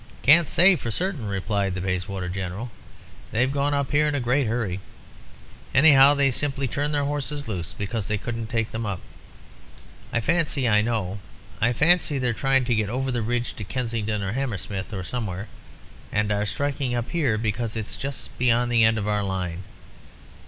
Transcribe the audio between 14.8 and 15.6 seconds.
or somewhere,